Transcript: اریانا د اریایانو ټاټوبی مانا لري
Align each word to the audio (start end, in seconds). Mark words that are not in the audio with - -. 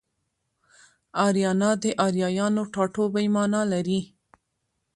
اریانا 1.25 1.71
د 1.83 1.85
اریایانو 2.05 2.63
ټاټوبی 2.73 3.27
مانا 3.35 3.61
لري 3.73 3.99